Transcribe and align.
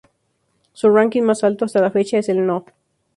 Su 0.73 0.89
ránking 0.89 1.21
más 1.23 1.43
alto 1.43 1.65
hasta 1.65 1.79
la 1.79 1.91
fecha 1.91 2.17
es 2.17 2.27
el 2.27 2.43
No. 2.43 2.65